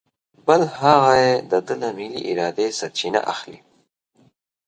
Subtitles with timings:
[0.47, 3.59] بل هغه یې د ده له ملې ارادې سرچینه اخلي.